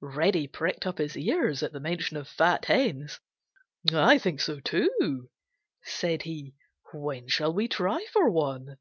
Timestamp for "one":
8.30-8.78